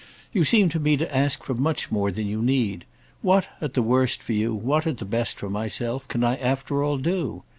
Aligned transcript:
"You 0.33 0.45
seem 0.45 0.67
to 0.69 0.79
me 0.79 0.97
to 0.97 1.15
ask 1.15 1.43
for 1.43 1.53
much 1.53 1.91
more 1.91 2.11
than 2.11 2.25
you 2.25 2.41
need. 2.41 2.85
What, 3.21 3.47
at 3.61 3.75
the 3.75 3.83
worst 3.83 4.23
for 4.23 4.33
you, 4.33 4.51
what 4.51 4.87
at 4.87 4.97
the 4.97 5.05
best 5.05 5.37
for 5.37 5.47
myself, 5.47 6.07
can 6.07 6.23
I 6.23 6.37
after 6.37 6.81
all 6.81 6.97
do? 6.97 7.43